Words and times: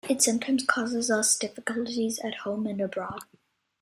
It 0.09 0.19
sometimes 0.23 0.65
causes 0.65 1.11
us 1.11 1.37
difficulties 1.37 2.17
at 2.23 2.37
home 2.37 2.65
and 2.65 2.81
abroad. 2.81 3.19